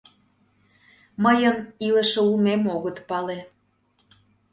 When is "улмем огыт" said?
2.27-2.97